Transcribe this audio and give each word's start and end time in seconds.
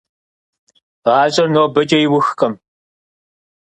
ГъащӀэр 1.03 1.47
нобэкӀэ 1.53 1.97
иухкъым… 2.03 2.53